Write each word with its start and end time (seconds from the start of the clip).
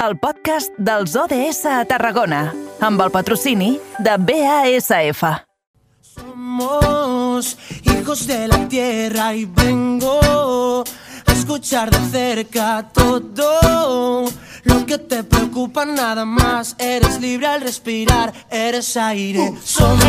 el 0.00 0.16
podcast 0.16 0.72
dels 0.80 1.12
ODS 1.18 1.66
a 1.68 1.82
Tarragona, 1.84 2.54
amb 2.80 3.02
el 3.04 3.10
patrocini 3.12 3.74
de 4.00 4.14
BASF. 4.16 5.22
Somos 6.00 7.58
hijos 7.84 8.26
de 8.26 8.48
la 8.48 8.66
tierra 8.68 9.34
y 9.34 9.44
vengo 9.44 10.84
a 11.26 11.32
escuchar 11.32 11.90
de 11.90 12.00
cerca 12.10 12.88
todo 12.94 14.24
lo 14.64 14.86
que 14.86 14.98
te 14.98 15.24
preocupa 15.24 15.84
nada 15.84 16.24
más. 16.24 16.76
Eres 16.78 17.20
libre 17.20 17.46
al 17.46 17.60
respirar, 17.60 18.32
eres 18.50 18.96
aire. 18.96 19.52
Somos. 19.64 20.00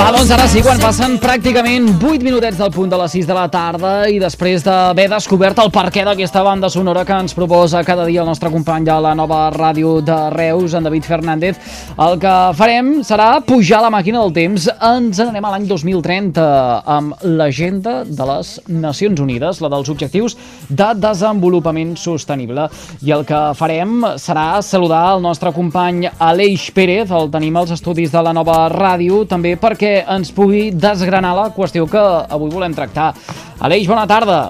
Va, 0.00 0.08
doncs 0.14 0.30
ara 0.32 0.46
sí, 0.48 0.62
quan 0.64 0.78
passen 0.80 1.18
pràcticament 1.20 1.90
8 1.98 2.24
minutets 2.24 2.56
del 2.60 2.70
punt 2.72 2.90
de 2.90 2.98
les 3.00 3.12
6 3.12 3.26
de 3.28 3.34
la 3.36 3.46
tarda 3.52 3.92
i 4.08 4.18
després 4.22 4.64
d'haver 4.64 5.06
descobert 5.12 5.58
el 5.60 5.68
perquè 5.74 6.04
d'aquesta 6.06 6.42
banda 6.46 6.70
sonora 6.72 7.04
que 7.04 7.18
ens 7.20 7.34
proposa 7.36 7.82
cada 7.84 8.06
dia 8.08 8.22
el 8.22 8.30
nostre 8.30 8.50
company 8.50 8.86
de 8.86 8.96
la 9.04 9.12
nova 9.18 9.42
ràdio 9.52 9.98
de 10.00 10.18
Reus, 10.32 10.74
en 10.74 10.86
David 10.88 11.04
Fernández, 11.04 11.60
el 11.98 12.18
que 12.22 12.34
farem 12.56 12.92
serà 13.06 13.28
pujar 13.44 13.82
la 13.84 13.92
màquina 13.92 14.22
del 14.22 14.32
temps. 14.36 14.70
Ens 14.90 15.20
n'anem 15.20 15.44
a 15.44 15.52
l'any 15.54 15.68
2030 15.68 16.46
amb 16.96 17.26
l'agenda 17.26 18.00
de 18.06 18.28
les 18.32 18.54
Nacions 18.68 19.20
Unides, 19.20 19.60
la 19.60 19.72
dels 19.72 19.92
objectius 19.92 20.36
de 20.68 20.90
desenvolupament 20.96 21.96
sostenible. 22.00 22.68
I 23.04 23.14
el 23.18 23.26
que 23.28 23.40
farem 23.60 24.00
serà 24.20 24.62
saludar 24.64 25.02
el 25.16 25.22
nostre 25.24 25.52
company 25.52 26.06
Aleix 26.18 26.70
Pérez, 26.72 27.12
el 27.12 27.28
tenim 27.32 27.58
als 27.60 27.74
estudis 27.76 28.12
de 28.12 28.22
la 28.24 28.32
nova 28.36 28.64
ràdio, 28.72 29.24
també 29.28 29.56
perquè 29.60 30.00
ens 30.16 30.32
pugui 30.32 30.70
desgranar 30.72 31.34
la 31.36 31.46
qüestió 31.56 31.86
que 31.90 32.00
avui 32.00 32.50
volem 32.52 32.74
tractar. 32.76 33.12
Aleix, 33.60 33.86
bona 33.90 34.06
tarda. 34.08 34.40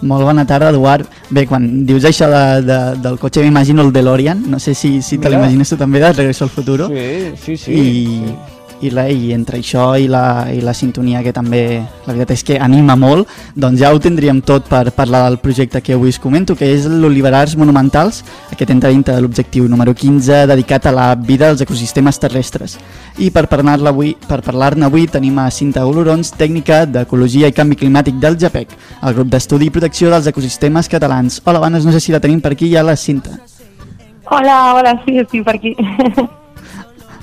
Molt 0.00 0.22
bona 0.22 0.44
tarda, 0.46 0.70
Eduard. 0.70 1.08
Bé, 1.34 1.44
quan 1.50 1.64
dius 1.84 2.06
això 2.06 2.28
de, 2.30 2.44
de, 2.64 2.78
del 3.02 3.18
cotxe 3.18 3.42
m'imagino 3.42 3.82
el 3.82 3.92
DeLorean, 3.92 4.44
no 4.48 4.60
sé 4.62 4.74
si, 4.78 5.00
si 5.02 5.18
te 5.18 5.28
l'imagines 5.28 5.68
tu 5.68 5.76
també, 5.76 6.00
de 6.00 6.12
Regreso 6.12 6.46
al 6.46 6.54
Futuro. 6.54 6.86
Sí, 6.88 7.32
sí, 7.42 7.56
sí. 7.64 7.74
I, 7.74 8.57
i, 8.80 8.90
la, 8.94 9.08
i 9.10 9.32
entre 9.34 9.58
això 9.58 9.90
i 9.98 10.06
la, 10.10 10.46
i 10.52 10.60
la 10.64 10.74
sintonia 10.76 11.22
que 11.24 11.32
també 11.34 11.62
la 12.06 12.12
veritat 12.14 12.34
és 12.36 12.44
que 12.46 12.58
anima 12.62 12.96
molt 12.96 13.28
doncs 13.54 13.80
ja 13.82 13.92
ho 13.92 14.00
tindríem 14.02 14.40
tot 14.46 14.68
per 14.70 14.90
parlar 14.96 15.24
del 15.26 15.40
projecte 15.42 15.82
que 15.82 15.96
avui 15.96 16.12
us 16.14 16.20
comento 16.22 16.56
que 16.56 16.70
és 16.74 16.86
l'Oliverars 16.86 17.56
Monumentals 17.58 18.22
aquest 18.52 18.70
entra 18.74 18.92
dintre 18.94 19.16
de 19.16 19.24
l'objectiu 19.24 19.68
número 19.68 19.94
15 19.94 20.46
dedicat 20.50 20.86
a 20.86 20.94
la 20.94 21.08
vida 21.14 21.48
dels 21.48 21.66
ecosistemes 21.66 22.18
terrestres 22.18 22.78
i 23.18 23.32
per 23.34 23.48
parlar-ne 23.50 23.90
avui, 23.90 24.12
per 24.28 24.40
parlar-ne 24.46 24.86
avui 24.86 25.08
tenim 25.10 25.38
a 25.42 25.48
Cinta 25.50 25.82
Olorons, 25.86 26.30
tècnica 26.38 26.84
d'Ecologia 26.86 27.50
i 27.50 27.56
Canvi 27.56 27.78
Climàtic 27.80 28.20
del 28.22 28.38
JAPEC, 28.38 28.76
el 29.02 29.16
grup 29.16 29.32
d'estudi 29.32 29.66
i 29.66 29.74
protecció 29.74 30.12
dels 30.12 30.30
ecosistemes 30.30 30.90
catalans. 30.92 31.42
Hola, 31.44 31.64
bones, 31.64 31.86
no 31.86 31.94
sé 31.94 32.00
si 32.04 32.14
la 32.14 32.22
tenim 32.22 32.40
per 32.40 32.54
aquí 32.54 32.70
ja 32.70 32.86
la 32.86 32.96
Cinta. 32.96 33.40
Hola, 34.30 34.58
hola, 34.76 34.94
sí, 35.04 35.18
estic 35.18 35.42
per 35.44 35.56
aquí. 35.58 35.74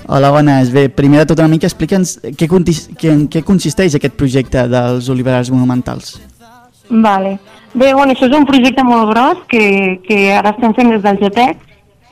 Hola, 0.08 0.30
bones. 0.30 0.70
Bé, 0.72 0.88
primer 0.88 1.24
de 1.24 1.26
tot 1.32 1.40
una 1.42 1.50
mica 1.50 1.66
explica'ns 1.66 2.20
què, 2.38 2.46
què, 2.46 3.10
en 3.10 3.24
què 3.26 3.42
consisteix 3.42 3.96
aquest 3.98 4.14
projecte 4.14 4.62
dels 4.70 5.08
oliverars 5.10 5.50
monumentals. 5.50 6.20
vale. 6.88 7.38
Bé, 7.74 7.92
bueno, 7.92 8.12
això 8.12 8.28
és 8.28 8.36
un 8.36 8.46
projecte 8.46 8.84
molt 8.86 9.10
gros 9.10 9.40
que, 9.50 9.98
que 10.06 10.32
ara 10.32 10.52
estem 10.54 10.74
fent 10.74 10.92
des 10.94 11.02
del 11.02 11.18
GTEC 11.18 11.64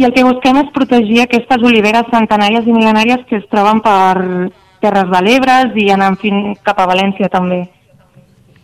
i 0.03 0.05
el 0.05 0.13
que 0.13 0.25
busquem 0.27 0.59
és 0.59 0.73
protegir 0.75 1.21
aquestes 1.23 1.63
oliveres 1.63 2.11
centenàries 2.11 2.67
i 2.67 2.75
mil·lenàries 2.75 3.23
que 3.29 3.39
es 3.39 3.47
troben 3.53 3.81
per 3.85 4.51
Terres 4.83 5.09
de 5.13 5.21
l'Ebre 5.23 5.61
i 5.81 5.87
anant 5.95 6.19
fin 6.21 6.57
cap 6.67 6.83
a 6.83 6.89
València 6.91 7.31
també. 7.31 7.63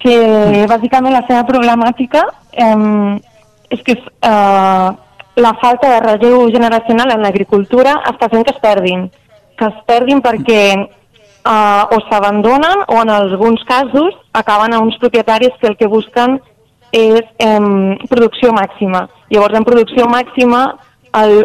Que 0.03 0.67
bàsicament 0.67 1.15
la 1.15 1.23
seva 1.29 1.47
problemàtica 1.47 2.25
eh, 2.51 3.15
és 3.71 3.87
que 3.87 3.95
eh, 3.95 4.91
la 5.41 5.55
falta 5.63 5.95
de 5.95 6.01
relleu 6.01 6.51
generacional 6.51 7.15
en 7.15 7.23
l'agricultura 7.23 8.01
està 8.11 8.29
fent 8.29 8.45
que 8.45 8.57
es 8.57 8.61
perdin. 8.61 9.07
Que 9.61 9.69
es 9.69 9.81
perdin 9.85 10.23
perquè 10.25 10.63
uh, 11.45 11.85
o 11.93 11.99
s'abandonen 12.09 12.87
o 12.89 13.03
en 13.03 13.11
alguns 13.13 13.63
casos 13.69 14.17
acaben 14.33 14.73
a 14.73 14.81
uns 14.81 14.97
propietaris 14.99 15.53
que 15.61 15.69
el 15.69 15.77
que 15.77 15.89
busquen 15.89 16.41
és 16.91 17.23
eh, 17.39 17.97
producció 18.11 18.51
màxima. 18.51 19.05
Llavors, 19.31 19.55
en 19.55 19.65
producció 19.65 20.09
màxima, 20.11 20.65
el 21.15 21.45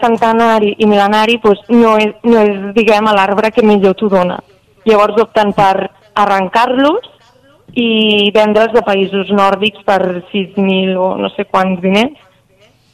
centenari 0.00 0.74
i 0.78 0.86
mil·lenari 0.86 1.38
doncs, 1.42 1.62
no, 1.68 1.96
és, 1.98 2.14
no 2.24 2.42
és, 2.42 2.74
diguem, 2.74 3.06
l'arbre 3.06 3.50
que 3.50 3.62
millor 3.62 3.94
t'ho 3.94 4.08
dona. 4.08 4.40
Llavors 4.86 5.20
opten 5.22 5.52
per 5.52 5.90
arrencar-los 6.14 7.06
i 7.78 8.30
vendre'ls 8.34 8.74
de 8.74 8.82
països 8.82 9.30
nòrdics 9.30 9.84
per 9.86 10.24
6.000 10.32 10.96
o 10.98 11.16
no 11.18 11.30
sé 11.36 11.46
quants 11.46 11.80
diners 11.82 12.18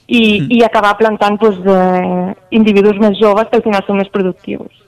i, 0.06 0.40
mm. 0.40 0.50
i 0.54 0.64
acabar 0.64 0.96
plantant 0.98 1.38
doncs, 1.40 1.62
eh, 1.66 2.34
individus 2.54 2.98
més 3.02 3.18
joves 3.18 3.48
que 3.50 3.58
al 3.58 3.64
final 3.64 3.84
són 3.86 3.98
més 4.00 4.12
productius. 4.12 4.82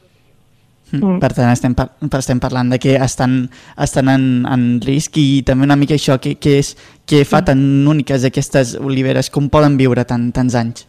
Mm. 0.92 1.18
Per 1.20 1.30
tant, 1.36 1.50
estem, 1.52 1.74
par 1.76 1.90
estem 2.22 2.38
parlant 2.40 2.70
de 2.72 2.78
que 2.80 2.94
estan, 2.96 3.42
estan 3.76 4.08
en, 4.08 4.28
en 4.48 4.68
risc 4.84 5.18
i 5.20 5.42
també 5.44 5.66
una 5.66 5.76
mica 5.76 5.98
això, 5.98 6.16
que, 6.22 6.36
que, 6.40 6.58
és, 6.62 6.72
que 7.08 7.24
fa 7.28 7.42
tan 7.44 7.60
úniques 7.90 8.24
aquestes 8.24 8.76
oliveres, 8.80 9.28
com 9.34 9.50
poden 9.52 9.76
viure 9.80 10.06
tant, 10.08 10.30
tants 10.32 10.56
anys? 10.56 10.86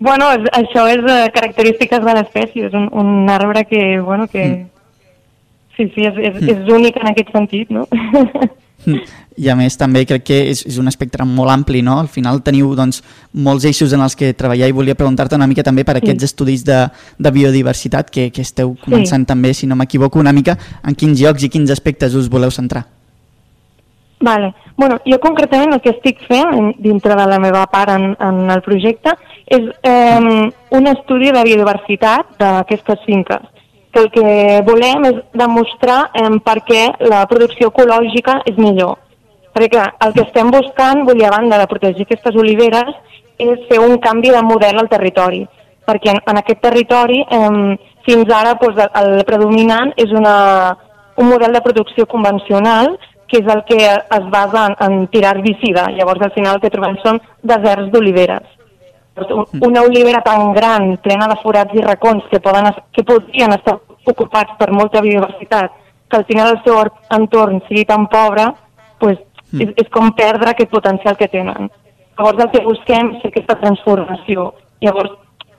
Bueno, 0.00 0.30
és, 0.36 0.44
això 0.56 0.86
és 0.88 1.04
eh, 1.04 1.30
característiques 1.32 2.04
de 2.04 2.16
l'espècie, 2.18 2.68
és 2.68 2.76
un, 2.76 2.88
un 2.92 3.30
arbre 3.32 3.64
que, 3.68 4.00
bueno, 4.00 4.28
que... 4.28 4.44
Mm. 4.48 4.68
Sí, 5.76 5.86
sí, 5.94 6.04
és, 6.04 6.16
és, 6.20 6.40
és 6.50 6.66
únic 6.68 6.98
en 7.00 7.08
aquest 7.08 7.30
sentit, 7.32 7.70
no? 7.72 7.86
I 9.40 9.48
a 9.48 9.54
més 9.56 9.76
també 9.78 10.02
crec 10.04 10.24
que 10.26 10.38
és, 10.50 10.64
és 10.66 10.76
un 10.78 10.88
espectre 10.88 11.24
molt 11.24 11.50
ampli, 11.50 11.80
no? 11.82 11.98
Al 12.00 12.08
final 12.08 12.42
teniu 12.44 12.74
doncs, 12.76 13.02
molts 13.32 13.64
eixos 13.64 13.92
en 13.96 14.00
els 14.04 14.16
que 14.16 14.32
treballar 14.36 14.68
i 14.68 14.72
volia 14.76 14.94
preguntar-te 14.94 15.34
una 15.38 15.46
mica 15.46 15.62
també 15.62 15.84
per 15.84 15.96
Sí. 15.96 16.02
aquests 16.04 16.24
estudis 16.24 16.64
de, 16.64 16.88
de 17.18 17.30
biodiversitat 17.30 18.10
que, 18.10 18.30
que 18.30 18.42
esteu 18.42 18.74
començant 18.84 19.24
també, 19.26 19.54
si 19.54 19.66
no 19.66 19.76
m'equivoco, 19.76 20.18
una 20.20 20.32
mica 20.32 20.58
en 20.84 20.94
quins 20.94 21.20
llocs 21.20 21.42
i 21.44 21.48
quins 21.48 21.70
aspectes 21.70 22.14
us 22.14 22.28
voleu 22.28 22.50
centrar. 22.50 22.84
Vale. 24.20 24.54
Bueno, 24.76 24.98
jo 25.06 25.18
concretament 25.20 25.72
el 25.72 25.80
que 25.80 25.90
estic 25.94 26.18
fent 26.28 26.52
en- 26.52 26.74
dintre 26.78 27.14
de 27.16 27.26
la 27.26 27.38
meva 27.38 27.66
part 27.72 27.90
en, 27.94 28.14
en 28.20 28.50
el 28.50 28.60
projecte 28.60 29.14
és 29.46 29.62
eh, 29.82 30.50
un 30.70 30.86
estudi 30.86 31.32
de 31.32 31.42
biodiversitat 31.44 32.36
d'aquestes 32.38 33.00
finques 33.06 33.40
que 33.92 34.00
el 34.04 34.10
que 34.14 34.24
volem 34.66 35.06
és 35.10 35.20
demostrar 35.34 36.00
eh, 36.14 36.28
per 36.44 36.58
què 36.66 36.82
la 37.10 37.24
producció 37.30 37.70
ecològica 37.72 38.40
és 38.46 38.58
millor. 38.58 38.98
Perquè 39.54 39.70
clar, 39.74 39.88
el 40.06 40.12
que 40.14 40.24
estem 40.28 40.50
buscant, 40.54 41.02
vull 41.06 41.18
dir, 41.18 41.26
a 41.26 41.34
banda 41.34 41.58
de 41.58 41.68
protegir 41.70 42.06
aquestes 42.06 42.36
oliveres, 42.38 42.92
és 43.40 43.64
fer 43.70 43.80
un 43.82 43.98
canvi 43.98 44.30
de 44.30 44.42
model 44.46 44.78
al 44.78 44.90
territori. 44.92 45.42
Perquè 45.88 46.12
en, 46.14 46.20
en 46.30 46.38
aquest 46.38 46.62
territori, 46.62 47.24
eh, 47.24 47.76
fins 48.06 48.30
ara, 48.34 48.54
doncs, 48.60 48.78
el, 49.02 49.24
predominant 49.26 49.94
és 49.98 50.12
una, 50.14 50.36
un 51.18 51.32
model 51.32 51.56
de 51.56 51.64
producció 51.64 52.06
convencional 52.06 52.94
que 53.30 53.38
és 53.38 53.50
el 53.52 53.62
que 53.66 53.78
es 53.86 54.30
basa 54.30 54.66
en, 54.70 54.78
en 54.86 55.06
tirar 55.10 55.36
herbicida. 55.36 55.88
Llavors, 55.94 56.22
al 56.26 56.32
final, 56.34 56.56
el 56.56 56.64
que 56.64 56.72
trobem 56.72 56.96
són 57.02 57.20
deserts 57.46 57.92
d'oliveres. 57.92 58.59
Un- 59.16 59.46
Una 59.68 59.82
olivera 59.82 60.20
tan 60.22 60.52
gran, 60.54 60.96
plena 60.98 61.26
de 61.28 61.36
forats 61.42 61.74
i 61.74 61.82
racons, 61.82 62.24
que, 62.30 62.40
poden, 62.40 62.70
que 62.92 63.02
podrien 63.04 63.52
estar 63.52 63.78
ocupats 64.06 64.52
per 64.58 64.70
molta 64.72 65.00
biodiversitat, 65.02 65.70
que 66.08 66.16
al 66.16 66.24
final 66.24 66.50
el 66.56 66.62
seu 66.64 66.76
or- 66.78 66.92
entorn 67.10 67.60
sigui 67.68 67.84
tan 67.84 68.06
pobre, 68.08 68.46
pues, 68.98 69.18
és, 69.52 69.68
és 69.76 69.88
com 69.90 70.12
perdre 70.12 70.50
aquest 70.50 70.70
potencial 70.70 71.16
que 71.16 71.28
tenen. 71.28 71.70
Llavors 72.18 72.44
el 72.44 72.50
que 72.50 72.64
busquem 72.64 73.14
és 73.16 73.24
aquesta 73.24 73.58
transformació. 73.60 74.54
Llavors, 74.80 75.10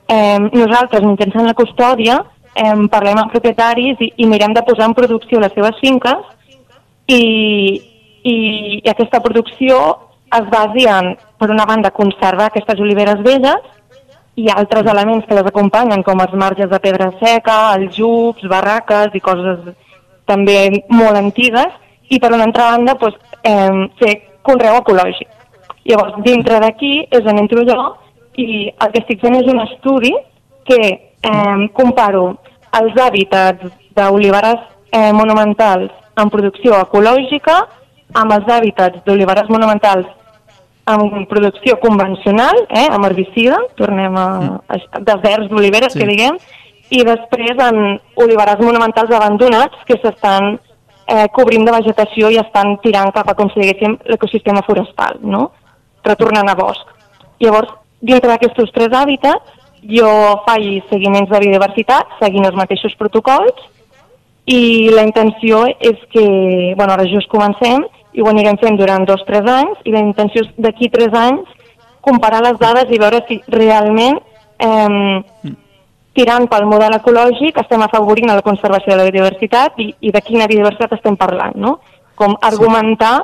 eh, 0.08 0.38
nosaltres, 0.38 1.02
mitjançant 1.04 1.46
la 1.46 1.54
custòdia, 1.54 2.24
eh, 2.54 2.74
parlem 2.90 3.18
amb 3.18 3.30
propietaris 3.30 3.96
i, 4.00 4.12
i 4.16 4.26
mirem 4.26 4.54
de 4.54 4.62
posar 4.62 4.86
en 4.88 4.94
producció 4.94 5.40
les 5.40 5.52
seves 5.52 5.78
finques 5.80 6.16
i, 7.06 7.82
i, 8.24 8.34
i 8.84 8.90
aquesta 8.90 9.20
producció 9.20 9.78
es 10.38 10.48
basi 10.50 10.86
en, 10.88 11.12
per 11.38 11.50
una 11.50 11.66
banda, 11.68 11.90
conservar 11.90 12.48
aquestes 12.50 12.80
oliveres 12.80 13.22
velles 13.24 13.60
i 14.36 14.48
altres 14.48 14.86
elements 14.88 15.26
que 15.28 15.36
les 15.36 15.48
acompanyen, 15.48 16.02
com 16.02 16.20
els 16.24 16.32
marges 16.40 16.70
de 16.70 16.80
pedra 16.80 17.10
seca, 17.20 17.74
els 17.76 17.94
jups, 17.96 18.46
barraques 18.48 19.14
i 19.14 19.20
coses 19.20 19.60
també 20.28 20.84
molt 20.88 21.18
antigues, 21.20 21.72
i 22.08 22.18
per 22.20 22.32
una 22.32 22.46
altra 22.48 22.70
banda 22.72 22.96
doncs, 23.00 23.18
eh, 23.44 23.88
fer 24.00 24.14
conreu 24.42 24.78
ecològic. 24.80 25.28
Llavors, 25.88 26.18
dintre 26.24 26.60
d'aquí 26.62 26.92
és 27.10 27.26
on 27.26 27.40
entro 27.42 27.64
jo 27.68 27.78
i 28.38 28.70
el 28.70 28.92
que 28.92 29.02
estic 29.02 29.20
fent 29.20 29.36
és 29.36 29.48
un 29.50 29.60
estudi 29.64 30.12
que 30.68 30.80
eh, 30.82 31.68
comparo 31.76 32.36
els 32.78 32.96
hàbitats 32.96 33.66
d'oliveres 33.96 34.60
eh, 34.92 35.12
monumentals 35.12 35.90
en 36.16 36.30
producció 36.32 36.78
ecològica 36.86 37.58
amb 38.20 38.32
els 38.36 38.48
hàbitats 38.48 39.02
d'oliveres 39.06 39.50
monumentals 39.52 40.08
amb 40.84 41.28
producció 41.30 41.78
convencional, 41.80 42.56
eh, 42.68 42.88
amb 42.90 43.06
herbicida, 43.06 43.58
tornem 43.78 44.16
a, 44.18 44.26
a 44.66 45.00
deserts 45.00 45.48
d'oliveres, 45.50 45.92
Sí. 45.92 45.98
sí. 45.98 46.04
que 46.04 46.10
diguem, 46.10 46.38
i 46.90 47.04
després 47.04 47.56
en 47.62 48.00
oliverars 48.20 48.60
monumentals 48.60 49.10
abandonats 49.14 49.78
que 49.88 49.96
s'estan 50.02 50.58
eh, 51.06 51.28
cobrint 51.32 51.64
de 51.64 51.72
vegetació 51.72 52.30
i 52.30 52.38
estan 52.42 52.76
tirant 52.82 53.12
cap 53.14 53.28
a 53.30 53.34
com 53.34 53.48
si 53.50 53.60
diguéssim 53.60 53.98
l'ecosistema 54.10 54.62
forestal, 54.66 55.18
no? 55.22 55.50
retornant 56.04 56.50
a 56.50 56.54
bosc. 56.58 56.86
Llavors, 57.40 57.70
dintre 58.00 58.28
d'aquests 58.28 58.72
tres 58.74 58.92
hàbitats, 58.92 59.58
jo 59.82 60.08
faig 60.46 60.82
seguiments 60.90 61.30
de 61.30 61.40
biodiversitat, 61.42 62.18
seguint 62.20 62.46
els 62.46 62.58
mateixos 62.58 62.94
protocols, 62.98 63.54
i 64.46 64.90
la 64.90 65.04
intenció 65.06 65.64
és 65.78 65.98
que, 66.10 66.74
bueno, 66.76 66.92
ara 66.92 67.06
just 67.06 67.30
comencem, 67.30 67.84
i 68.12 68.22
ho 68.22 68.28
anirem 68.28 68.58
fent 68.60 68.76
durant 68.76 69.06
dos 69.08 69.22
o 69.24 69.28
tres 69.28 69.48
anys, 69.48 69.80
i 69.84 69.94
la 69.94 70.04
intenció 70.04 70.44
és 70.44 70.52
d'aquí 70.60 70.90
tres 70.92 71.14
anys 71.16 71.48
comparar 72.02 72.42
les 72.44 72.58
dades 72.60 72.90
i 72.90 72.98
veure 73.00 73.22
si 73.28 73.38
realment 73.54 74.18
eh, 74.58 75.52
tirant 76.16 76.48
pel 76.50 76.66
model 76.68 76.96
ecològic 76.98 77.60
estem 77.62 77.84
afavorint 77.86 78.32
la 78.32 78.44
conservació 78.44 78.92
de 78.92 78.98
la 79.00 79.06
biodiversitat 79.08 79.78
i, 79.80 79.92
i 80.00 80.12
de 80.12 80.24
quina 80.24 80.48
biodiversitat 80.50 80.98
estem 80.98 81.16
parlant, 81.16 81.56
no? 81.56 81.78
Com 82.18 82.36
argumentar 82.44 83.14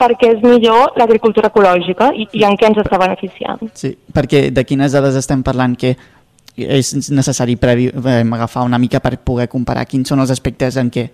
per 0.00 0.16
què 0.18 0.32
és 0.34 0.40
millor 0.42 0.96
l'agricultura 0.98 1.52
ecològica 1.52 2.10
i, 2.18 2.26
i 2.34 2.42
en 2.48 2.56
què 2.58 2.66
ens 2.70 2.80
està 2.82 2.98
beneficiant. 2.98 3.60
Sí, 3.78 3.92
perquè 4.14 4.48
de 4.50 4.64
quines 4.66 4.96
dades 4.96 5.18
estem 5.20 5.44
parlant 5.46 5.76
que 5.78 5.94
és 6.56 7.10
necessari 7.14 7.54
previ, 7.56 7.88
eh, 7.88 8.22
agafar 8.24 8.66
una 8.66 8.80
mica 8.80 9.00
per 9.00 9.16
poder 9.24 9.46
comparar 9.48 9.86
quins 9.88 10.10
són 10.10 10.20
els 10.24 10.32
aspectes 10.34 10.76
en 10.80 10.90
què 10.92 11.06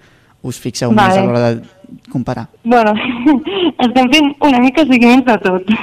us 0.43 0.59
fixeu 0.63 0.93
vale. 0.93 1.09
més 1.09 1.19
a 1.19 1.25
l'hora 1.27 1.51
de 1.55 2.11
comparar? 2.13 2.47
Bueno, 2.65 2.95
estem 3.87 4.11
fent 4.13 4.31
una 4.45 4.61
mica 4.63 4.85
seguiments 4.87 5.27
de 5.27 5.39
tot. 5.45 5.75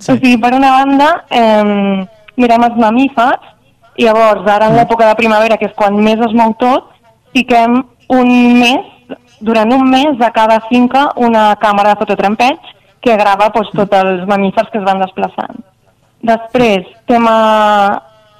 Sí. 0.00 0.14
O 0.14 0.16
sigui, 0.16 0.36
per 0.40 0.54
una 0.56 0.70
banda, 0.78 1.08
eh, 1.28 2.06
mirem 2.40 2.62
els 2.64 2.78
mamífers, 2.80 3.50
i 4.00 4.06
llavors, 4.06 4.46
ara 4.48 4.70
en 4.70 4.72
mm. 4.72 4.78
l'època 4.80 5.08
de 5.10 5.16
primavera, 5.18 5.58
que 5.60 5.68
és 5.68 5.76
quan 5.76 5.98
més 6.00 6.20
es 6.24 6.32
mou 6.36 6.54
tot, 6.60 6.86
fiquem 7.36 7.82
un 8.16 8.30
mes, 8.56 9.16
durant 9.44 9.72
un 9.76 9.84
mes, 9.90 10.20
a 10.24 10.30
cada 10.32 10.60
finca 10.68 11.10
una 11.20 11.50
càmera 11.60 11.92
de 11.92 12.00
fototrampeig 12.00 12.70
que 13.04 13.16
grava 13.16 13.48
doncs, 13.52 13.72
tots 13.76 13.98
els 14.00 14.24
mamífers 14.28 14.72
que 14.72 14.80
es 14.80 14.86
van 14.86 15.00
desplaçant. 15.04 15.60
Després, 16.30 16.88
tema 17.08 17.36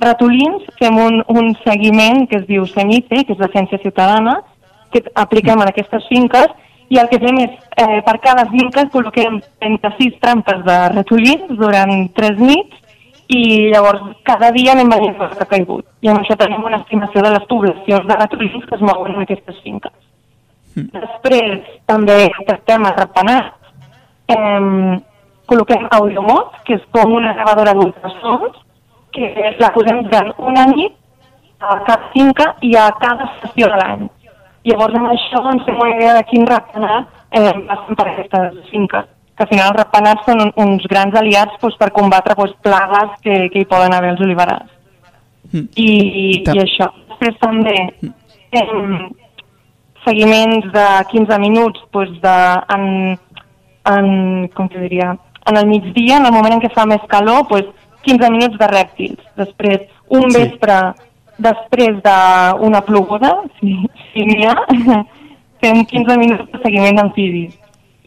ratolins, 0.00 0.64
fem 0.80 0.96
un, 1.00 1.20
un 1.28 1.52
seguiment 1.64 2.26
que 2.28 2.40
es 2.40 2.46
diu 2.48 2.66
CEMICE, 2.68 3.24
que 3.24 3.36
és 3.36 3.40
la 3.40 3.50
ciència 3.52 3.80
ciutadana, 3.84 4.38
que 4.92 5.04
apliquem 5.14 5.60
en 5.60 5.70
aquestes 5.70 6.06
finques, 6.08 6.50
i 6.90 6.98
el 6.98 7.08
que 7.08 7.20
fem 7.22 7.38
és, 7.38 7.50
eh, 7.78 8.00
per 8.02 8.16
cada 8.18 8.46
finca 8.50 8.88
col·loquem 8.90 9.38
36 9.62 10.18
trampes 10.20 10.64
de 10.66 10.78
ratolins 10.94 11.52
durant 11.58 12.08
3 12.14 12.38
nits, 12.38 12.76
i 13.30 13.70
llavors 13.70 14.02
cada 14.26 14.50
dia 14.50 14.72
anem 14.72 14.90
veient 14.90 15.14
el 15.14 15.34
que 15.36 15.44
ha 15.44 15.50
caigut. 15.52 15.84
I 16.02 16.10
amb 16.10 16.18
això 16.22 16.36
tenim 16.36 16.64
una 16.66 16.80
estimació 16.82 17.22
de 17.22 17.30
les 17.30 17.44
poblacions 17.46 18.08
de 18.08 18.16
ratolins 18.18 18.64
que 18.66 18.74
es 18.74 18.82
mouen 18.82 19.14
en 19.14 19.22
aquestes 19.22 19.60
finques. 19.62 19.94
Mm. 20.74 20.88
Després 20.96 21.76
també 21.86 22.18
tractem 22.48 22.88
el 22.90 22.96
ratpenat, 22.96 23.54
eh, 24.34 24.98
col·loquem 25.46 25.86
audiomot, 25.90 26.58
que 26.66 26.74
és 26.74 26.82
com 26.90 27.14
una 27.14 27.34
gravadora 27.38 27.74
d'ultrasons, 27.78 28.58
que 29.14 29.54
la 29.58 29.70
posem 29.74 30.02
durant 30.06 30.32
una 30.38 30.66
nit 30.70 30.94
a 31.60 31.78
cada 31.86 32.10
finca 32.14 32.54
i 32.62 32.74
a 32.78 32.88
cada 32.98 33.26
estació 33.34 33.70
de 33.70 33.78
l'any. 33.80 34.08
Llavors 34.68 34.98
amb 34.98 35.12
això 35.14 35.40
ens 35.52 35.64
fem 35.64 35.78
una 35.80 35.94
idea 35.94 36.18
de 36.18 36.26
quin 36.28 36.44
ratpenat 36.48 37.08
eh, 37.32 37.54
passen 37.70 37.96
per 37.96 38.06
aquestes 38.10 38.60
finques 38.72 39.08
que 39.40 39.46
al 39.46 39.48
final 39.48 39.70
els 39.70 39.78
ratpenats 39.78 40.26
són 40.28 40.42
un, 40.44 40.50
uns 40.60 40.82
grans 40.92 41.14
aliats 41.16 41.56
doncs, 41.62 41.78
per 41.80 41.88
combatre 41.96 42.34
doncs, 42.36 42.58
plagues 42.60 43.14
que, 43.24 43.36
que 43.48 43.62
hi 43.62 43.68
poden 43.70 43.94
haver 43.96 44.10
els 44.12 44.20
oliverars. 44.20 44.68
Mm. 45.48 45.62
I, 45.80 45.86
i 46.44 46.60
això. 46.60 46.90
Després 47.08 47.38
també 47.40 47.72
mm. 48.02 49.06
seguiments 50.04 50.68
de 50.74 50.86
15 51.14 51.40
minuts 51.40 51.80
doncs, 51.96 52.20
de, 52.20 52.36
en, 52.76 52.84
en, 53.94 54.10
com 54.52 54.68
que 54.68 54.84
diria, 54.84 55.14
en 55.48 55.56
el 55.62 55.72
migdia, 55.72 56.18
en 56.20 56.28
el 56.28 56.36
moment 56.36 56.58
en 56.58 56.60
què 56.66 56.74
fa 56.76 56.84
més 56.90 57.08
calor, 57.08 57.46
doncs, 57.48 57.72
15 58.04 58.32
minuts 58.36 58.60
de 58.60 58.68
rèptils. 58.68 59.24
Després, 59.40 59.88
un 60.20 60.28
sí. 60.28 60.36
vespre, 60.36 60.76
després 61.42 62.00
d'una 62.04 62.82
ploguda, 62.86 63.34
si, 63.58 63.76
si 64.12 64.26
n'hi 64.28 64.48
ha, 64.48 64.56
fem 65.62 65.84
15 65.84 66.18
minuts 66.20 66.50
de 66.52 66.62
seguiment 66.64 67.00
d'amfibis. 67.00 67.56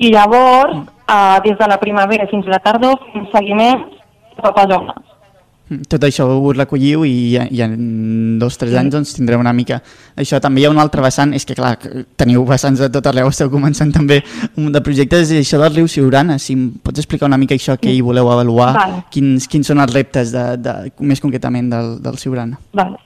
I 0.03 0.11
llavors, 0.13 0.83
uh, 1.05 1.39
des 1.45 1.57
de 1.57 1.69
la 1.69 1.79
primavera 1.81 2.27
fins 2.31 2.47
a 2.47 2.55
la 2.55 2.61
tardor, 2.63 2.99
fem 3.13 3.27
seguiments 3.33 3.89
de 4.35 4.41
papadones. 4.41 5.13
Mm, 5.69 5.85
tot 5.87 6.03
això 6.03 6.25
ho 6.27 6.51
recolliu 6.51 7.05
i, 7.07 7.37
i 7.39 7.61
en 7.63 7.75
dos 8.39 8.57
o 8.57 8.59
tres 8.63 8.73
sí. 8.73 8.79
anys 8.81 8.95
doncs, 8.97 9.13
tindreu 9.15 9.39
una 9.39 9.53
mica... 9.55 9.79
Això 10.19 10.41
també 10.43 10.61
hi 10.61 10.65
ha 10.67 10.73
un 10.73 10.81
altre 10.81 11.01
vessant, 11.05 11.31
és 11.37 11.47
que 11.47 11.55
clar, 11.55 11.77
teniu 12.19 12.43
vessants 12.49 12.81
de 12.83 12.89
tot 12.91 13.07
arreu, 13.09 13.29
esteu 13.31 13.49
començant 13.53 13.93
també 13.95 14.19
un 14.59 14.73
de 14.75 14.83
projectes, 14.83 15.31
i 15.31 15.39
això 15.39 15.61
del 15.61 15.77
riu 15.77 15.87
Siurana, 15.87 16.37
si 16.41 16.57
em 16.57 16.67
pots 16.83 17.05
explicar 17.05 17.29
una 17.31 17.39
mica 17.39 17.55
això 17.55 17.77
que 17.79 17.93
hi 17.93 18.03
voleu 18.03 18.29
avaluar, 18.33 18.73
vale. 18.75 19.01
quins, 19.13 19.47
quins 19.47 19.71
són 19.71 19.81
els 19.83 19.95
reptes 19.95 20.35
de, 20.35 20.45
de, 20.59 20.77
més 20.99 21.23
concretament 21.23 21.71
del, 21.71 21.95
del 22.03 22.19
Siurana? 22.21 22.59
Vale. 22.75 22.99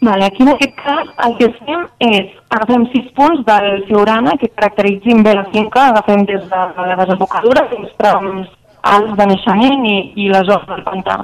Vale, 0.00 0.26
aquí 0.26 0.44
en 0.44 0.50
aquest 0.52 0.76
cas 0.78 1.08
el 1.26 1.32
que 1.40 1.48
fem 1.56 1.80
és 2.06 2.28
agafem 2.54 2.84
sis 2.92 3.08
punts 3.16 3.40
del 3.48 3.80
Ciurana 3.88 4.36
que 4.38 4.50
caracteritzin 4.52 5.24
bé 5.26 5.32
la 5.34 5.48
finca, 5.50 5.88
agafem 5.88 6.22
des 6.28 6.44
de 6.52 6.60
la 6.76 6.98
desembocadura 7.00 7.64
fins 7.72 7.96
trams 7.98 8.46
alts 8.92 9.16
de 9.18 9.26
naixement 9.26 9.82
i, 9.90 9.96
i 10.14 10.28
les 10.30 10.46
zones 10.46 10.70
del 10.70 10.84
pantà. 10.86 11.18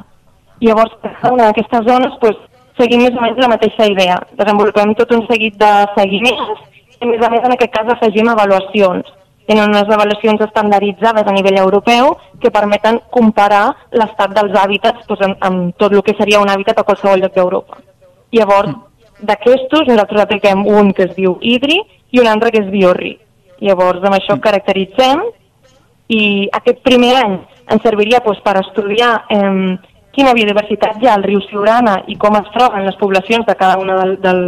Llavors, 0.65 0.97
cada 1.05 1.33
una 1.37 1.47
d'aquestes 1.49 1.87
zones, 1.87 2.19
pues, 2.21 2.37
seguim 2.81 3.05
més 3.05 3.15
o 3.15 3.23
menys 3.23 3.39
la 3.39 3.53
mateixa 3.55 3.87
idea. 3.91 4.19
Desenvolupem 4.43 4.95
tot 4.99 5.15
un 5.15 5.23
seguit 5.31 5.55
de 5.63 5.73
seguiments 5.95 6.67
i, 6.99 7.07
més 7.07 7.23
a 7.23 7.31
més, 7.31 7.47
en 7.47 7.55
aquest 7.55 7.75
cas 7.79 7.95
afegim 7.95 8.31
avaluacions. 8.33 9.07
Tenen 9.47 9.71
unes 9.71 9.87
avaluacions 9.87 10.41
estandarditzades 10.49 11.27
a 11.29 11.39
nivell 11.39 11.63
europeu 11.63 12.15
que 12.43 12.51
permeten 12.51 12.99
comparar 13.15 13.67
l'estat 13.93 14.35
dels 14.35 14.57
hàbitats 14.59 15.07
pues, 15.07 15.23
amb, 15.23 15.39
amb 15.47 15.75
tot 15.79 15.93
el 15.93 16.03
que 16.03 16.19
seria 16.19 16.43
un 16.43 16.51
hàbitat 16.51 16.81
a 16.81 16.89
qualsevol 16.89 17.23
lloc 17.23 17.37
d'Europa. 17.39 17.85
Llavors, 18.35 18.75
d'aquestos 19.23 19.87
nosaltres 19.89 20.25
apliquem 20.25 20.67
un 20.67 20.93
que 20.93 21.07
es 21.09 21.15
diu 21.17 21.39
hidri 21.41 21.79
i 22.13 22.21
un 22.21 22.29
altre 22.29 22.51
que 22.51 22.63
es 22.65 22.71
biorri. 22.71 23.15
Llavors, 23.63 24.03
amb 24.03 24.19
això 24.19 24.37
caracteritzem 24.43 25.23
i 26.13 26.23
aquest 26.53 26.83
primer 26.85 27.15
any 27.23 27.37
ens 27.73 27.85
serviria 27.87 28.21
doncs, 28.25 28.43
per 28.45 28.59
estudiar 28.61 29.13
eh, 29.33 29.77
quina 30.15 30.35
biodiversitat 30.37 31.01
hi 31.01 31.09
ha 31.09 31.15
al 31.19 31.25
riu 31.27 31.41
Siurana 31.47 32.01
i 32.11 32.17
com 32.21 32.37
es 32.39 32.51
troben 32.55 32.85
les 32.87 32.99
poblacions 33.01 33.47
de 33.47 33.55
cada 33.59 33.79
una 33.81 33.97
del, 34.03 34.17
del, 34.23 34.43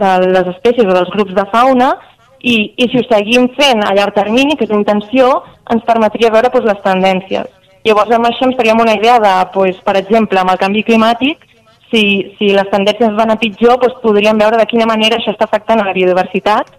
de 0.00 0.12
les 0.26 0.48
espècies 0.54 0.86
o 0.86 0.96
dels 0.96 1.12
grups 1.14 1.36
de 1.36 1.46
fauna 1.52 1.92
i, 2.40 2.72
i 2.80 2.88
si 2.88 2.98
ho 2.98 3.04
seguim 3.06 3.50
fent 3.58 3.84
a 3.84 3.92
llarg 3.94 4.16
termini, 4.16 4.56
que 4.56 4.64
és 4.64 4.74
intenció, 4.74 5.28
ens 5.70 5.84
permetria 5.86 6.32
veure 6.32 6.50
doncs, 6.52 6.68
les 6.70 6.82
tendències. 6.86 7.50
Llavors, 7.84 8.12
amb 8.16 8.28
això 8.28 8.46
ens 8.46 8.56
faríem 8.56 8.80
una 8.80 8.96
idea 8.96 9.18
de, 9.20 9.34
doncs, 9.54 9.80
per 9.84 9.96
exemple, 10.00 10.40
amb 10.40 10.54
el 10.54 10.60
canvi 10.60 10.84
climàtic, 10.88 11.44
si, 11.90 12.02
si 12.38 12.52
les 12.54 12.68
tendències 12.70 13.16
van 13.18 13.32
a 13.34 13.38
pitjor, 13.40 13.78
doncs 13.82 13.98
podríem 14.02 14.38
veure 14.38 14.60
de 14.60 14.68
quina 14.70 14.88
manera 14.88 15.18
això 15.18 15.34
està 15.34 15.48
afectant 15.48 15.82
a 15.82 15.88
la 15.88 15.96
biodiversitat 15.96 16.70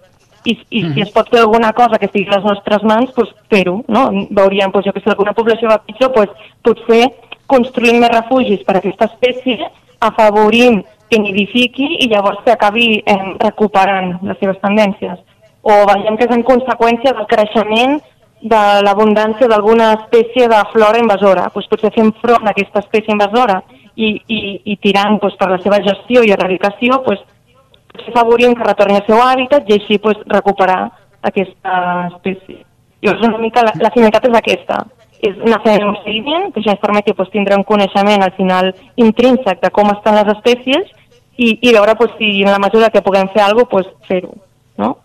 i, 0.43 0.55
i 0.69 0.81
si 0.81 0.87
mhm. 0.87 1.01
es 1.05 1.11
pot 1.13 1.29
fer 1.29 1.41
alguna 1.41 1.71
cosa 1.77 1.99
que 1.99 2.07
estigui 2.09 2.31
a 2.31 2.39
les 2.39 2.47
nostres 2.47 2.85
mans, 2.87 3.11
doncs 3.15 3.33
fer-ho. 3.51 3.81
No? 3.87 4.07
Veuríem 4.31 4.71
doncs, 4.73 4.89
que 4.93 5.03
si 5.03 5.11
alguna 5.11 5.35
població 5.37 5.69
va 5.69 5.81
pitjor, 5.85 6.13
doncs, 6.15 6.47
potser 6.65 7.03
construint 7.51 7.99
més 8.01 8.13
refugis 8.13 8.63
per 8.65 8.77
a 8.77 8.81
aquesta 8.81 9.09
espècie, 9.11 9.59
afavorint 10.01 10.81
que 11.11 11.19
nidifiqui 11.19 11.89
i 12.05 12.07
llavors 12.09 12.39
que 12.45 12.53
acabi 12.53 12.87
eh, 13.03 13.19
recuperant 13.43 14.15
les 14.23 14.39
seves 14.39 14.57
tendències. 14.63 15.19
O 15.61 15.75
veiem 15.91 16.17
que 16.17 16.25
és 16.25 16.33
en 16.33 16.45
conseqüència 16.47 17.13
del 17.17 17.27
creixement 17.29 17.99
de 18.41 18.61
l'abundància 18.81 19.49
d'alguna 19.51 19.91
espècie 19.99 20.47
de 20.49 20.61
flora 20.71 21.01
invasora. 21.03 21.49
Doncs 21.53 21.69
potser 21.69 21.91
fem 21.93 22.09
front 22.23 22.47
a 22.47 22.55
aquesta 22.55 22.81
espècie 22.81 23.13
invasora 23.13 23.59
i, 24.01 24.09
i, 24.27 24.39
i 24.73 24.77
tirant 24.83 25.19
doncs, 25.21 25.37
per 25.39 25.49
la 25.51 25.59
seva 25.63 25.81
gestió 25.85 26.23
i 26.25 26.33
erradicació 26.35 27.01
doncs, 27.05 27.21
afavorim 28.07 28.55
que 28.55 28.65
retorni 28.67 28.97
al 28.99 29.05
seu 29.07 29.21
hàbitat 29.21 29.69
i 29.69 29.77
així 29.77 29.99
doncs, 30.01 30.23
recuperar 30.31 30.79
aquesta 31.29 31.75
espècie. 32.09 32.63
Llavors, 33.01 33.27
una 33.27 33.41
mica 33.41 33.63
la, 33.65 33.75
la 33.81 33.93
finalitat 33.93 34.27
és 34.29 34.37
aquesta, 34.37 34.79
és 35.21 35.37
anar 35.45 35.61
fent 35.65 35.85
un 35.85 35.99
seguiment 36.05 36.49
que 36.53 36.63
ja 36.65 36.73
ens 36.75 36.81
permeti 36.81 37.13
doncs, 37.13 37.33
tindre 37.33 37.59
un 37.59 37.67
coneixement 37.67 38.25
al 38.25 38.33
final 38.37 38.71
intrínsec 39.05 39.61
de 39.61 39.71
com 39.73 39.93
estan 39.93 40.17
les 40.17 40.33
espècies 40.35 40.89
i, 41.37 41.53
i 41.53 41.75
veure 41.75 41.95
doncs, 41.99 42.17
si 42.17 42.33
en 42.41 42.51
la 42.53 42.61
mesura 42.63 42.91
que 42.93 43.03
puguem 43.05 43.29
fer 43.35 43.45
alguna 43.45 43.69
cosa, 43.69 43.93
doncs, 43.93 44.09
fer-ho. 44.09 44.33
No? 44.81 44.95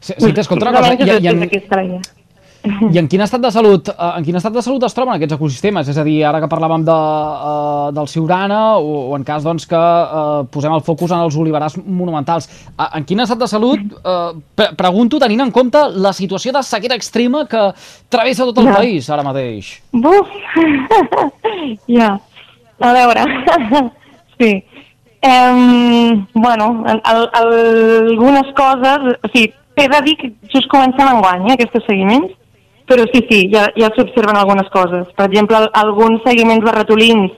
Sí, 0.00 0.12
sí, 0.12 0.32
t'escolta 0.32 0.68
una 0.68 0.76
cosa, 0.76 0.94
hi 0.94 1.10
ha, 1.10 1.18
hi 1.18 1.32
ha, 1.32 2.00
i 2.92 2.98
en 3.00 3.08
quin 3.10 3.22
estat 3.24 3.42
de 3.42 3.50
salut 3.54 3.88
eh, 3.92 4.10
en 4.18 4.26
quin 4.26 4.38
estat 4.38 4.54
de 4.54 4.62
salut 4.64 4.84
es 4.86 4.94
troben 4.96 5.14
aquests 5.14 5.36
ecosistemes? 5.36 5.90
És 5.92 5.98
a 6.00 6.04
dir, 6.06 6.18
ara 6.28 6.40
que 6.42 6.50
parlàvem 6.50 6.84
de, 6.86 6.96
uh, 6.96 7.88
del 7.96 8.08
Siurana 8.10 8.60
o, 8.78 9.10
o 9.10 9.16
en 9.16 9.24
cas 9.26 9.46
doncs, 9.46 9.66
que 9.70 9.80
uh, 9.80 10.44
posem 10.52 10.74
el 10.74 10.84
focus 10.86 11.14
en 11.14 11.24
els 11.24 11.36
oliverars 11.38 11.78
monumentals, 11.84 12.48
uh, 12.74 12.88
en 12.98 13.06
quin 13.08 13.24
estat 13.24 13.40
de 13.42 13.50
salut, 13.50 13.82
uh, 14.02 14.36
pre 14.58 14.70
pregunto 14.78 15.20
tenint 15.22 15.46
en 15.46 15.52
compte 15.54 15.82
la 15.96 16.12
situació 16.16 16.54
de 16.56 16.62
sequera 16.66 16.98
extrema 16.98 17.44
que 17.50 17.68
travessa 18.12 18.46
tot 18.48 18.62
el 18.62 18.70
ja. 18.70 18.78
país 18.80 19.10
ara 19.10 19.26
mateix? 19.26 19.76
Buf! 19.92 20.32
ja, 21.98 22.16
a 22.80 22.96
veure, 22.96 23.28
sí. 24.40 24.56
Um, 25.26 26.26
bueno, 26.34 26.84
el, 26.86 27.00
el, 27.02 27.30
algunes 27.34 28.52
coses, 28.54 29.16
o 29.22 29.30
sigui, 29.32 29.52
he 29.76 29.88
de 29.88 30.02
dir 30.02 30.16
que 30.16 30.32
just 30.52 30.68
comencem 30.68 31.08
en 31.08 31.20
guany, 31.20 31.48
eh, 31.50 31.54
aquests 31.56 31.86
seguiments, 31.86 32.34
però 32.86 33.04
sí, 33.12 33.24
sí, 33.28 33.48
ja, 33.52 33.66
ja 33.76 33.90
s'observen 33.94 34.36
algunes 34.38 34.68
coses. 34.70 35.08
Per 35.16 35.26
exemple, 35.26 35.56
al- 35.56 35.70
alguns 35.74 36.22
seguiments 36.24 36.64
de 36.64 36.72
ratolins, 36.72 37.32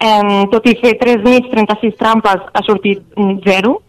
eh, 0.00 0.44
tot 0.50 0.66
i 0.66 0.76
fer 0.80 0.94
3 0.98 1.22
nits, 1.24 1.50
36 1.52 1.96
trampes, 2.00 2.40
ha 2.52 2.62
sortit 2.64 3.02
zero, 3.44 3.82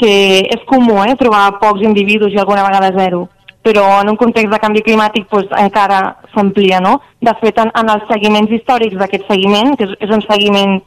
que 0.00 0.40
és 0.48 0.62
comú 0.66 0.96
eh, 1.04 1.14
trobar 1.20 1.58
pocs 1.60 1.82
individus 1.84 2.32
i 2.32 2.38
alguna 2.40 2.64
vegada 2.64 2.88
zero, 2.96 3.28
però 3.62 4.00
en 4.00 4.08
un 4.08 4.16
context 4.16 4.48
de 4.52 4.58
canvi 4.58 4.80
climàtic 4.82 5.26
pues, 5.28 5.44
encara 5.60 6.16
s'amplia, 6.34 6.80
no? 6.80 7.02
De 7.20 7.34
fet, 7.42 7.58
en, 7.60 7.68
en 7.76 7.90
els 7.92 8.06
seguiments 8.08 8.50
històrics 8.50 8.96
d'aquest 8.96 9.28
seguiment, 9.28 9.74
que 9.76 9.84
és, 9.84 9.92
és 10.00 10.10
un 10.16 10.22
seguiment 10.24 10.78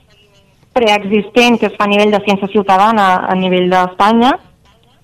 preexistent 0.73 1.59
que 1.61 1.67
es 1.69 1.75
fa 1.77 1.85
a 1.85 1.91
nivell 1.91 2.09
de 2.11 2.23
ciència 2.25 2.49
ciutadana 2.49 3.27
a 3.29 3.35
nivell 3.37 3.69
d'Espanya, 3.69 4.31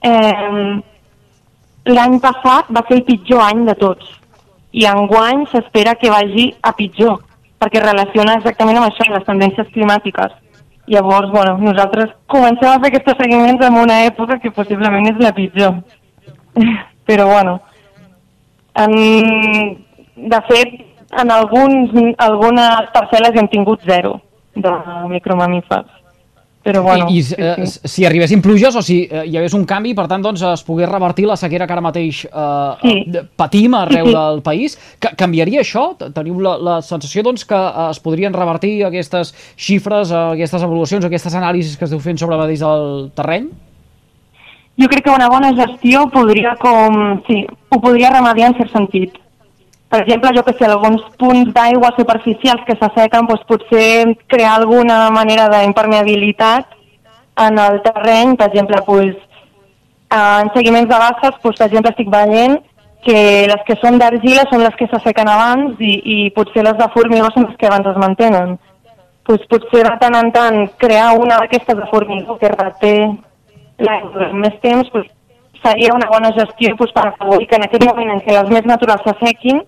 eh, 0.02 0.80
l'any 1.86 2.18
passat 2.24 2.72
va 2.74 2.82
ser 2.88 2.98
el 2.98 3.04
pitjor 3.06 3.44
any 3.46 3.62
de 3.68 3.76
tots 3.78 4.16
i 4.72 4.86
enguany 4.86 5.46
s'espera 5.52 5.96
que 5.96 6.12
vagi 6.12 6.52
a 6.62 6.74
pitjor 6.78 7.18
perquè 7.60 7.82
relaciona 7.84 8.38
exactament 8.40 8.80
amb 8.80 8.88
això, 8.88 9.08
les 9.12 9.26
tendències 9.28 9.68
climàtiques. 9.74 10.32
Llavors, 10.90 11.30
bueno, 11.30 11.58
nosaltres 11.62 12.14
comencem 12.32 12.70
a 12.72 12.80
fer 12.82 12.90
aquests 12.90 13.20
seguiments 13.20 13.66
en 13.66 13.76
una 13.78 14.00
època 14.08 14.40
que 14.42 14.54
possiblement 14.56 15.10
és 15.12 15.20
la 15.22 15.34
pitjor. 15.36 15.76
Però, 17.10 17.28
bueno, 17.30 17.60
en, 18.80 18.96
de 20.34 20.42
fet, 20.48 20.74
en 21.20 21.32
alguns, 21.36 21.94
algunes 22.18 22.90
parcel·les 22.96 23.38
hem 23.38 23.52
tingut 23.52 23.84
zero 23.86 24.16
de 24.56 24.74
micromamífers. 25.12 25.99
Però, 26.62 26.82
bueno, 26.84 27.06
I, 27.08 27.20
i 27.20 27.24
sí, 27.24 27.36
eh, 27.38 27.66
sí. 27.66 27.80
si 27.88 28.04
arribessin 28.06 28.42
pluges 28.44 28.76
o 28.76 28.82
si 28.84 28.98
eh, 29.08 29.22
hi 29.30 29.38
hagués 29.40 29.54
un 29.56 29.64
canvi, 29.66 29.94
per 29.96 30.10
tant, 30.12 30.22
doncs, 30.22 30.42
es 30.44 30.64
pogués 30.68 30.90
revertir 30.92 31.24
la 31.30 31.38
sequera 31.40 31.66
que 31.66 31.72
ara 31.72 31.82
mateix 31.86 32.26
eh, 32.26 32.74
Sí. 32.82 32.96
eh, 33.16 33.22
patim 33.40 33.78
arreu 33.80 34.10
Sí, 34.10 34.12
sí. 34.12 34.18
del 34.18 34.42
país, 34.44 34.76
ca 35.00 35.14
canviaria 35.16 35.62
això? 35.64 35.86
Teniu 36.14 36.42
la, 36.44 36.58
la 36.60 36.76
sensació 36.82 37.24
doncs, 37.24 37.46
que 37.48 37.56
eh, 37.56 37.88
es 37.94 38.02
podrien 38.04 38.36
revertir 38.36 38.84
aquestes 38.90 39.32
xifres, 39.56 40.12
aquestes 40.12 40.62
evolucions, 40.68 41.06
aquestes 41.08 41.40
anàlisis 41.40 41.78
que 41.80 41.88
esteu 41.88 42.00
fent 42.04 42.20
sobre 42.20 42.38
mateix 42.38 42.60
del 42.60 43.10
terreny? 43.16 43.48
Jo 44.80 44.88
crec 44.92 45.04
que 45.08 45.16
una 45.16 45.28
bona 45.32 45.54
gestió 45.56 46.06
podria 46.12 46.58
com... 46.60 47.22
Sí, 47.28 47.46
ho 47.70 47.80
podria 47.84 48.12
remediar 48.14 48.52
en 48.52 48.60
cert 48.60 48.72
sentit. 48.76 49.16
Per 49.90 50.04
exemple, 50.04 50.30
jo 50.36 50.44
que 50.46 50.54
sé, 50.54 50.68
alguns 50.70 51.02
punts 51.18 51.50
d'aigua 51.54 51.90
superficials 51.98 52.62
que 52.68 52.76
s'assequen, 52.78 53.26
doncs 53.26 53.46
potser 53.50 54.14
crear 54.30 54.60
alguna 54.60 55.08
manera 55.10 55.48
d'impermeabilitat 55.50 56.76
en 57.48 57.58
el 57.58 57.80
terreny, 57.82 58.36
per 58.38 58.52
exemple, 58.52 58.84
doncs, 58.86 59.24
en 60.14 60.52
seguiments 60.54 60.90
de 60.92 61.00
basses, 61.06 61.40
doncs, 61.42 61.58
per 61.58 61.68
exemple, 61.68 61.94
estic 61.96 62.12
veient 62.14 62.60
que 63.06 63.48
les 63.50 63.62
que 63.66 63.78
són 63.82 63.98
d'argila 63.98 64.44
són 64.52 64.62
les 64.66 64.76
que 64.78 64.88
s'assequen 64.92 65.30
abans 65.32 65.80
i, 65.80 65.94
i 66.14 66.18
potser 66.36 66.66
les 66.68 66.78
de 66.78 66.90
formigó 66.94 67.32
són 67.34 67.48
les 67.48 67.58
que 67.58 67.70
abans 67.70 67.90
es 67.90 67.98
mantenen. 68.04 68.58
Doncs 69.26 69.50
potser 69.50 69.86
de 69.88 69.96
tant 70.02 70.18
en 70.20 70.30
tant 70.36 70.60
crear 70.84 71.16
una 71.18 71.40
d'aquestes 71.42 71.80
de 71.80 71.88
formigó 71.90 72.38
que 72.38 72.52
reté 72.54 72.94
l'aigua 73.80 74.30
més 74.44 74.62
temps 74.62 74.94
doncs, 74.94 75.10
seria 75.64 75.96
una 75.96 76.10
bona 76.12 76.34
gestió 76.38 76.76
doncs, 76.76 76.94
per 76.94 77.08
afavorir 77.08 77.48
que 77.48 77.58
en 77.58 77.68
aquest 77.68 77.86
moment 77.88 78.14
en 78.14 78.24
què 78.26 78.36
les 78.36 78.54
més 78.54 78.68
naturals 78.70 79.06
s'assequin 79.08 79.64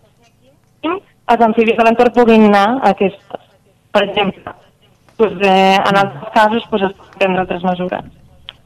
els 0.86 1.46
amfibis 1.48 1.78
de 1.78 1.86
l'entorn 1.86 2.14
puguin 2.16 2.48
anar 2.50 2.68
a 2.80 2.92
aquestes. 2.96 3.44
Per 3.92 4.04
exemple, 4.08 4.54
doncs, 5.18 5.46
eh, 5.48 5.78
en 5.78 6.00
altres 6.04 6.32
casos 6.34 6.66
doncs, 6.70 6.88
es 6.90 6.96
poden 6.98 7.18
prendre 7.20 7.44
altres 7.46 7.64
mesures. 7.68 8.08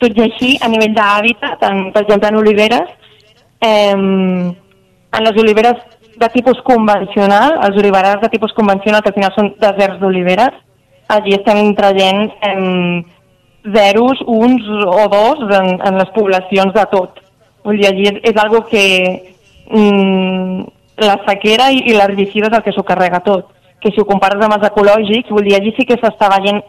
Tot 0.04 0.18
i 0.18 0.24
així, 0.26 0.52
a 0.62 0.70
nivell 0.72 0.96
d'hàbitat, 0.96 1.66
per 1.94 2.04
exemple 2.04 2.30
en 2.30 2.40
oliveres, 2.42 2.94
eh, 3.62 3.96
en 3.96 5.28
les 5.28 5.42
oliveres 5.42 5.82
de 6.18 6.30
tipus 6.34 6.62
convencional, 6.64 7.58
els 7.68 7.78
oliverars 7.82 8.22
de 8.22 8.30
tipus 8.30 8.54
convencional, 8.54 9.02
que 9.02 9.12
al 9.12 9.18
final 9.18 9.34
són 9.36 9.52
deserts 9.60 10.00
d'oliveres, 10.00 10.56
allí 11.08 11.36
estem 11.36 11.74
traient 11.76 12.32
eh, 12.42 13.04
zeros, 13.76 14.22
uns 14.26 14.68
o 14.86 15.08
dos 15.12 15.46
en, 15.60 15.80
en 15.82 15.98
les 15.98 16.12
poblacions 16.16 16.74
de 16.74 16.86
tot. 16.92 17.22
Vull 17.66 17.80
dir, 17.82 17.90
allí 17.90 18.10
és, 18.12 18.20
és 18.32 18.42
algo 18.42 18.62
que 18.70 18.86
mm, 19.72 20.66
la 21.02 21.18
sequera 21.28 21.70
i, 21.72 21.82
i 21.90 21.96
l'herbicida 21.96 22.50
és 22.50 22.58
el 22.58 22.64
que 22.66 22.74
s'ho 22.76 22.86
carrega 22.88 23.24
tot. 23.26 23.52
Que 23.82 23.92
si 23.92 24.02
ho 24.02 24.08
compares 24.08 24.42
amb 24.42 24.56
els 24.58 24.68
ecològics, 24.70 25.32
vull 25.32 25.46
dir, 25.48 25.56
allí 25.58 25.74
sí 25.78 25.86
que 25.88 26.00
s'està 26.02 26.30
veient 26.38 26.62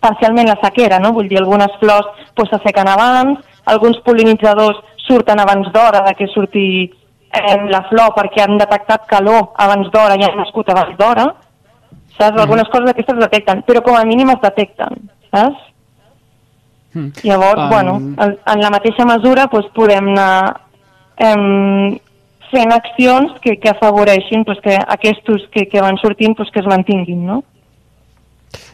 parcialment 0.00 0.48
la 0.48 0.58
sequera, 0.62 0.98
no? 1.02 1.12
Vull 1.16 1.28
dir, 1.28 1.38
algunes 1.38 1.74
flors 1.80 2.08
pues, 2.34 2.50
s'assequen 2.50 2.88
abans, 2.88 3.38
alguns 3.70 4.00
pol·linitzadors 4.06 4.80
surten 5.06 5.40
abans 5.42 5.70
d'hora 5.74 6.02
de 6.06 6.14
que 6.18 6.28
surti 6.32 6.66
eh, 6.86 7.56
la 7.70 7.84
flor 7.88 8.14
perquè 8.16 8.44
han 8.44 8.58
detectat 8.60 9.06
calor 9.10 9.50
abans 9.58 9.90
d'hora 9.92 10.18
i 10.18 10.26
han 10.26 10.38
nascut 10.40 10.70
abans 10.70 10.96
d'hora, 10.98 11.26
saps? 12.18 12.40
Algunes 12.40 12.70
coses 12.72 12.88
d'aquestes 12.90 13.16
es 13.16 13.24
detecten, 13.26 13.64
però 13.66 13.82
com 13.86 13.98
a 13.98 14.06
mínim 14.08 14.32
es 14.34 14.42
detecten, 14.42 15.10
saps? 15.30 15.66
Mm. 16.94 17.10
Llavors, 17.22 17.60
Um, 17.60 17.68
bueno, 17.70 17.92
en, 18.18 18.38
en 18.52 18.60
la 18.60 18.70
mateixa 18.74 19.06
mesura 19.06 19.46
doncs, 19.46 19.68
podem 19.76 20.08
anar 20.10 20.60
em, 21.22 22.00
fent 22.50 22.74
accions 22.74 23.38
que, 23.44 23.56
que 23.62 23.72
afavoreixin 23.72 24.44
doncs, 24.46 24.60
que 24.64 24.76
aquests 24.96 25.48
que, 25.54 25.66
que 25.70 25.82
van 25.84 25.98
sortint 26.02 26.36
doncs, 26.38 26.52
que 26.54 26.62
es 26.62 26.68
mantinguin, 26.70 27.24
no? 27.26 27.40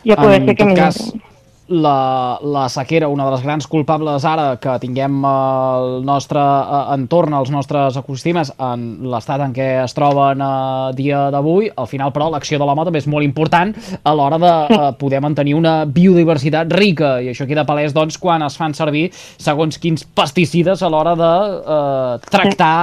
Ja 0.07 0.17
poder 0.17 0.41
En 0.41 0.49
ser 0.49 0.57
que 0.57 0.65
tot 0.65 0.79
cas, 0.79 1.01
millorin. 1.01 1.26
La, 1.69 2.39
la 2.43 2.69
sequera, 2.69 3.09
una 3.09 3.25
de 3.27 3.33
les 3.35 3.43
grans 3.43 3.67
culpables 3.67 4.25
ara 4.25 4.57
que 4.63 4.77
tinguem 4.83 5.19
el 5.27 6.05
nostre 6.07 6.41
eh, 6.41 6.83
entorn, 6.95 7.35
els 7.35 7.51
nostres 7.51 7.99
ecosistemes 7.99 8.53
en 8.63 8.87
l'estat 9.11 9.43
en 9.43 9.55
què 9.57 9.69
es 9.83 9.97
troben 9.97 10.43
a 10.43 10.93
dia 10.97 11.27
d'avui, 11.35 11.71
al 11.75 11.89
final 11.91 12.13
però 12.15 12.29
l'acció 12.31 12.61
de 12.61 12.69
l'home 12.69 12.87
també 12.87 13.03
és 13.03 13.09
molt 13.11 13.27
important 13.27 13.75
a 14.03 14.15
l'hora 14.15 14.39
de 14.43 14.53
eh, 14.53 14.91
poder 15.01 15.21
mantenir 15.25 15.57
una 15.59 15.77
biodiversitat 15.85 16.71
rica. 16.77 17.17
I 17.23 17.33
això 17.33 17.49
queda 17.49 17.67
palès 17.67 17.95
doncs 17.97 18.19
quan 18.23 18.45
es 18.47 18.59
fan 18.59 18.75
servir 18.77 19.09
segons 19.13 19.81
quins 19.83 20.07
pesticides 20.07 20.83
a 20.83 20.93
l'hora 20.93 21.17
de 21.19 21.33
eh, 21.59 22.31
tractar, 22.31 22.79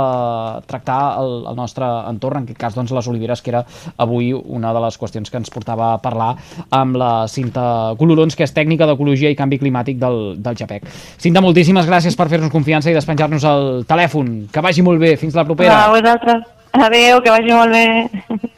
eh, 0.00 0.64
tractar 0.72 1.00
el, 1.20 1.36
el 1.52 1.58
nostre 1.58 1.88
entorn, 2.08 2.42
en 2.42 2.48
aquest 2.48 2.60
cas 2.64 2.78
doncs 2.78 2.94
les 2.96 3.12
oliveres 3.12 3.44
que 3.44 3.52
era 3.52 3.64
avui 4.00 4.32
una 4.32 4.72
de 4.72 4.80
les 4.86 4.98
qüestions 4.98 5.28
que 5.28 5.40
ens 5.40 5.52
portava 5.52 5.92
a 5.92 6.00
parlar 6.02 6.32
amb 6.72 6.96
la 6.96 7.12
Cinta 7.28 7.94
Colorons, 8.22 8.36
que 8.38 8.46
és 8.46 8.54
tècnica 8.54 8.86
d'ecologia 8.86 9.30
i 9.32 9.36
canvi 9.36 9.58
climàtic 9.58 9.98
del, 9.98 10.36
del 10.42 10.58
JAPEC. 10.58 10.86
Cinta, 11.22 11.42
moltíssimes 11.42 11.88
gràcies 11.88 12.16
per 12.16 12.28
fer-nos 12.30 12.52
confiança 12.52 12.90
i 12.90 12.94
despenjar-nos 12.94 13.44
el 13.48 13.84
telèfon. 13.88 14.46
Que 14.52 14.62
vagi 14.62 14.84
molt 14.86 15.02
bé, 15.02 15.16
fins 15.18 15.34
la 15.34 15.44
propera. 15.48 15.80
A 15.86 15.90
vosaltres. 15.90 16.46
Adéu, 16.72 17.20
que 17.24 17.34
vagi 17.34 17.52
molt 17.52 17.74
bé. 17.74 18.52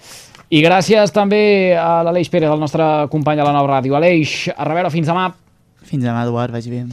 I 0.55 0.61
gràcies 0.63 1.11
també 1.15 1.75
a 1.79 2.05
l'Aleix 2.05 2.29
Pérez, 2.31 2.53
el 2.53 2.61
nostre 2.61 3.09
company 3.11 3.41
a 3.41 3.49
la 3.49 3.57
nova 3.57 3.79
ràdio. 3.79 3.97
Aleix, 3.97 4.45
a 4.55 4.69
reveure 4.69 4.93
fins 4.93 5.09
demà. 5.11 5.31
Fins 5.89 6.05
demà, 6.05 6.23
Eduard, 6.29 6.55
vagi 6.55 6.71
bé. 6.71 6.85